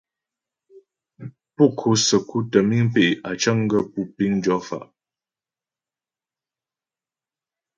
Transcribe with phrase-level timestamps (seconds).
[1.55, 4.87] Pú ko'o səku tə́ miŋ pé' á cəŋ gaə́ pú piŋ jɔ fa'.